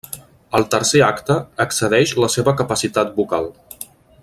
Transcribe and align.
El 0.59 0.63
tercer 0.75 1.01
acte 1.07 1.35
excedeix 1.67 2.15
la 2.25 2.31
seva 2.37 2.55
capacitat 2.63 3.13
vocal. 3.21 3.51